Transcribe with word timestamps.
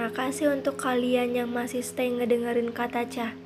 Terima 0.00 0.16
kasih 0.16 0.48
untuk 0.56 0.80
kalian 0.80 1.36
yang 1.36 1.52
masih 1.52 1.84
stay 1.84 2.08
ngedengerin 2.08 2.72
kata 2.72 3.04
Cah. 3.04 3.36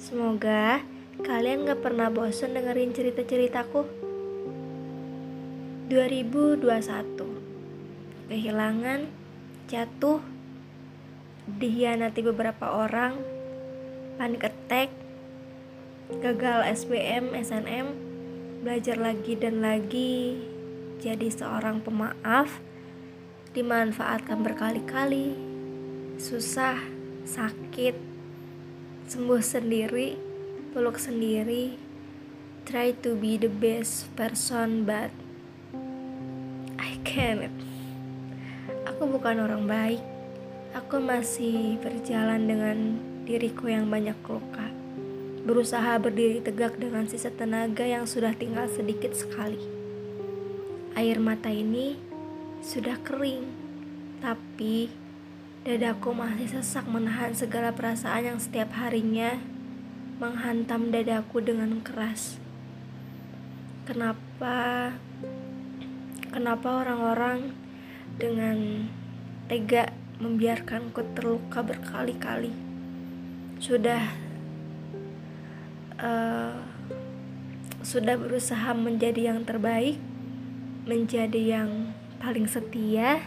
Semoga 0.00 0.80
kalian 1.20 1.68
gak 1.68 1.84
pernah 1.84 2.08
bosen 2.08 2.56
dengerin 2.56 2.96
cerita-ceritaku. 2.96 3.84
2021 5.92 6.64
Kehilangan, 8.24 9.04
jatuh, 9.68 10.24
dihianati 11.60 12.24
beberapa 12.24 12.72
orang, 12.72 13.20
panik 14.16 14.48
attack, 14.48 14.88
gagal 16.24 16.72
SBM, 16.72 17.36
SNM, 17.36 17.92
belajar 18.64 18.96
lagi 18.96 19.36
dan 19.36 19.60
lagi, 19.60 20.40
jadi 21.04 21.28
seorang 21.28 21.84
pemaaf, 21.84 22.64
dimanfaatkan 23.52 24.40
berkali-kali, 24.40 25.51
susah, 26.22 26.78
sakit, 27.26 27.98
sembuh 29.10 29.42
sendiri, 29.42 30.14
peluk 30.70 30.94
sendiri, 30.94 31.74
try 32.62 32.94
to 32.94 33.18
be 33.18 33.34
the 33.34 33.50
best 33.50 34.06
person 34.14 34.86
but 34.86 35.10
I 36.78 36.94
can't. 37.02 37.50
Aku 38.86 39.10
bukan 39.10 39.42
orang 39.42 39.66
baik. 39.66 40.02
Aku 40.78 41.02
masih 41.02 41.82
berjalan 41.82 42.46
dengan 42.46 42.78
diriku 43.26 43.66
yang 43.66 43.90
banyak 43.90 44.14
luka. 44.22 44.70
Berusaha 45.42 45.98
berdiri 45.98 46.38
tegak 46.38 46.78
dengan 46.78 47.10
sisa 47.10 47.34
tenaga 47.34 47.82
yang 47.82 48.06
sudah 48.06 48.30
tinggal 48.38 48.70
sedikit 48.70 49.10
sekali. 49.18 49.58
Air 50.94 51.18
mata 51.18 51.50
ini 51.50 51.98
sudah 52.62 52.94
kering, 53.02 53.42
tapi 54.22 55.01
dadaku 55.62 56.10
masih 56.10 56.50
sesak 56.50 56.90
menahan 56.90 57.30
segala 57.38 57.70
perasaan 57.70 58.34
yang 58.34 58.38
setiap 58.42 58.74
harinya 58.74 59.38
menghantam 60.18 60.90
dadaku 60.90 61.38
dengan 61.38 61.78
keras. 61.86 62.42
Kenapa 63.86 64.90
kenapa 66.34 66.82
orang-orang 66.82 67.54
dengan 68.18 68.90
tega 69.46 69.94
membiarkanku 70.18 71.14
terluka 71.14 71.62
berkali-kali? 71.62 72.50
Sudah 73.62 74.02
uh, 76.02 76.58
sudah 77.86 78.18
berusaha 78.18 78.74
menjadi 78.74 79.30
yang 79.30 79.46
terbaik, 79.46 80.02
menjadi 80.90 81.62
yang 81.62 81.94
paling 82.18 82.50
setia, 82.50 83.22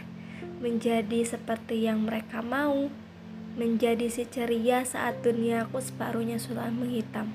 menjadi 0.58 1.24
seperti 1.24 1.84
yang 1.84 2.04
mereka 2.04 2.40
mau, 2.40 2.88
menjadi 3.56 4.08
si 4.08 4.24
ceria 4.28 4.84
saat 4.84 5.20
duniaku 5.20 5.80
separuhnya 5.80 6.36
sudah 6.40 6.68
menghitam. 6.72 7.32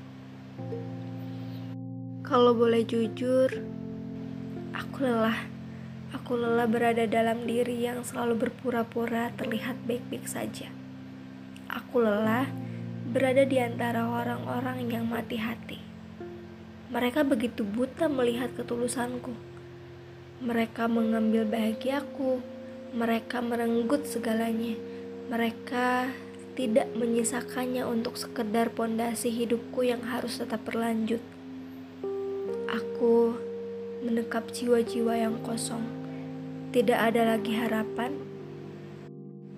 Kalau 2.26 2.56
boleh 2.56 2.86
jujur, 2.86 3.62
aku 4.72 4.98
lelah. 5.04 5.50
Aku 6.12 6.36
lelah 6.36 6.68
berada 6.68 7.08
dalam 7.08 7.48
diri 7.48 7.88
yang 7.88 8.04
selalu 8.04 8.48
berpura-pura 8.48 9.32
terlihat 9.40 9.80
baik-baik 9.88 10.28
saja. 10.28 10.68
Aku 11.72 12.04
lelah 12.04 12.52
berada 13.08 13.48
di 13.48 13.60
antara 13.60 14.08
orang-orang 14.08 14.92
yang 14.92 15.08
mati 15.08 15.40
hati. 15.40 15.80
Mereka 16.92 17.24
begitu 17.24 17.64
buta 17.64 18.12
melihat 18.12 18.52
ketulusanku 18.60 19.52
mereka 20.42 20.90
mengambil 20.90 21.46
bahagiaku, 21.46 22.42
mereka 22.92 23.40
merenggut 23.40 24.04
segalanya. 24.04 24.76
Mereka 25.32 26.12
tidak 26.60 26.92
menyisakannya 26.92 27.88
untuk 27.88 28.20
sekedar 28.20 28.68
pondasi 28.76 29.32
hidupku 29.32 29.88
yang 29.88 30.04
harus 30.04 30.44
tetap 30.44 30.68
berlanjut. 30.68 31.24
Aku 32.68 33.40
menekap 34.04 34.52
jiwa-jiwa 34.52 35.16
yang 35.16 35.40
kosong. 35.40 35.88
Tidak 36.76 37.00
ada 37.00 37.36
lagi 37.36 37.56
harapan. 37.56 38.12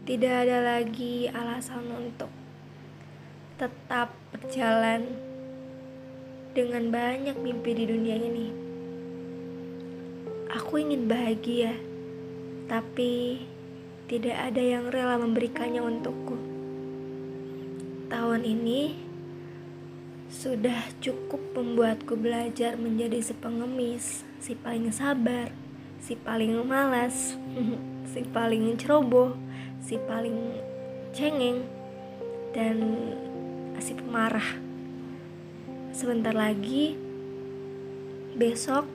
Tidak 0.06 0.34
ada 0.46 0.62
lagi 0.62 1.32
alasan 1.32 1.90
untuk 1.90 2.30
tetap 3.58 4.14
berjalan 4.30 5.10
dengan 6.54 6.94
banyak 6.94 7.38
mimpi 7.42 7.72
di 7.74 7.86
dunia 7.90 8.18
ini. 8.20 8.48
Aku 10.54 10.78
ingin 10.78 11.10
bahagia, 11.10 11.74
tapi 12.68 13.44
tidak 14.08 14.38
ada 14.52 14.62
yang 14.62 14.92
rela 14.92 15.16
memberikannya 15.20 15.82
untukku. 15.82 16.36
Tahun 18.12 18.42
ini 18.46 18.94
sudah 20.34 20.90
cukup 20.98 21.40
membuatku 21.54 22.18
belajar 22.18 22.76
menjadi 22.76 23.22
si 23.22 23.34
pengemis, 23.38 24.26
si 24.42 24.58
paling 24.58 24.90
sabar, 24.90 25.54
si 26.02 26.18
paling 26.18 26.58
malas, 26.66 27.38
si 28.12 28.22
paling 28.28 28.76
ceroboh, 28.76 29.38
si 29.80 29.96
paling 29.98 30.58
cengeng, 31.14 31.64
dan 32.52 32.78
si 33.82 33.94
pemarah. 33.98 34.62
Sebentar 35.94 36.34
lagi, 36.34 36.98
besok 38.34 38.90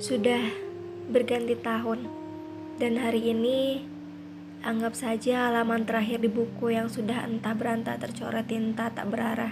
sudah 0.00 0.69
berganti 1.10 1.58
tahun, 1.58 2.06
dan 2.78 2.94
hari 3.02 3.34
ini 3.34 3.82
anggap 4.62 4.94
saja 4.94 5.50
halaman 5.50 5.82
terakhir 5.82 6.22
di 6.22 6.30
buku 6.30 6.70
yang 6.70 6.86
sudah 6.86 7.26
entah 7.26 7.50
berantah 7.50 7.98
tercoret 7.98 8.46
tinta 8.46 8.94
tak 8.94 9.10
berarah. 9.10 9.50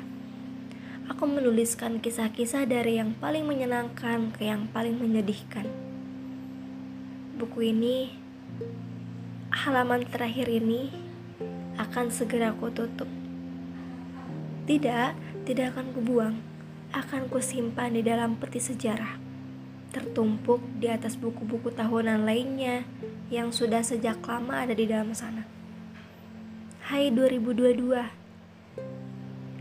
Aku 1.10 1.26
menuliskan 1.26 1.98
kisah-kisah 1.98 2.62
dari 2.70 3.02
yang 3.02 3.18
paling 3.18 3.42
menyenangkan 3.42 4.30
ke 4.30 4.46
yang 4.46 4.70
paling 4.70 5.02
menyedihkan. 5.02 5.66
Buku 7.34 7.74
ini, 7.74 8.14
halaman 9.50 10.06
terakhir 10.06 10.46
ini 10.46 10.94
akan 11.74 12.14
segera 12.14 12.54
aku 12.54 12.70
tutup. 12.70 13.10
Tidak, 14.70 15.42
tidak 15.42 15.66
akan 15.74 15.90
kubuang, 15.90 16.38
akan 16.94 17.26
kusimpan 17.26 17.98
di 17.98 18.06
dalam 18.06 18.38
peti 18.38 18.62
sejarah 18.62 19.27
tertumpuk 19.88 20.60
di 20.76 20.92
atas 20.92 21.16
buku-buku 21.16 21.72
tahunan 21.72 22.28
lainnya 22.28 22.84
yang 23.32 23.48
sudah 23.48 23.80
sejak 23.80 24.20
lama 24.20 24.68
ada 24.68 24.76
di 24.76 24.84
dalam 24.84 25.16
sana. 25.16 25.48
Hai 26.92 27.08
2022. 27.08 28.04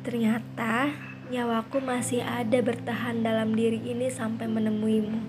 Ternyata 0.04 0.92
nyawaku 1.32 1.80
masih 1.80 2.24
ada 2.24 2.60
bertahan 2.60 3.24
dalam 3.24 3.56
diri 3.56 3.80
ini 3.88 4.12
sampai 4.12 4.52
menemuimu. 4.52 5.20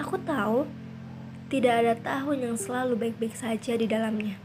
Aku 0.00 0.16
tahu 0.16 0.64
tidak 1.52 1.84
ada 1.84 1.94
tahun 2.00 2.52
yang 2.52 2.56
selalu 2.56 2.96
baik-baik 2.96 3.36
saja 3.36 3.76
di 3.76 3.84
dalamnya. 3.84 4.40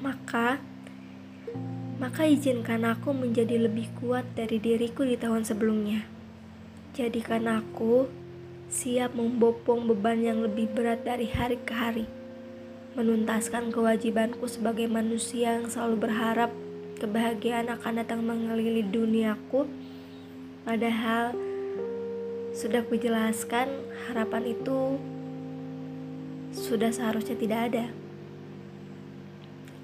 Maka 0.00 0.60
maka 1.96 2.28
izinkan 2.28 2.84
aku 2.84 3.12
menjadi 3.12 3.56
lebih 3.56 3.88
kuat 4.00 4.24
dari 4.36 4.60
diriku 4.60 5.04
di 5.04 5.16
tahun 5.16 5.48
sebelumnya 5.48 6.15
Jadikan 6.96 7.44
aku 7.44 8.08
siap 8.72 9.12
membopong 9.12 9.84
beban 9.84 10.16
yang 10.16 10.40
lebih 10.40 10.64
berat 10.72 11.04
dari 11.04 11.28
hari 11.28 11.60
ke 11.60 11.76
hari. 11.76 12.08
Menuntaskan 12.96 13.68
kewajibanku 13.68 14.48
sebagai 14.48 14.88
manusia 14.88 15.60
yang 15.60 15.68
selalu 15.68 16.08
berharap 16.08 16.48
kebahagiaan 16.96 17.68
akan 17.68 18.00
datang 18.00 18.24
mengelilingi 18.24 18.88
duniaku. 18.88 19.68
Padahal 20.64 21.36
sudah 22.56 22.80
kujelaskan 22.88 23.68
harapan 24.08 24.56
itu 24.56 24.96
sudah 26.56 26.88
seharusnya 26.96 27.36
tidak 27.36 27.60
ada. 27.68 27.86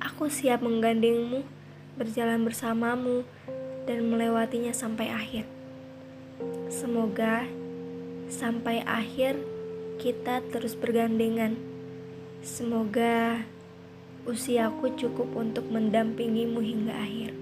Aku 0.01 0.33
siap 0.33 0.65
menggandengmu, 0.65 1.45
berjalan 2.01 2.41
bersamamu, 2.41 3.29
dan 3.85 4.01
melewatinya 4.09 4.73
sampai 4.73 5.13
akhir. 5.13 5.45
Semoga 6.73 7.47
sampai 8.33 8.81
akhir 8.87 9.37
kita 10.01 10.41
terus 10.49 10.73
bergandengan. 10.79 11.59
Semoga 12.43 13.45
usiaku 14.25 14.95
cukup 14.95 15.35
untuk 15.35 15.69
mendampingimu 15.69 16.63
hingga 16.63 16.95
akhir. 16.95 17.42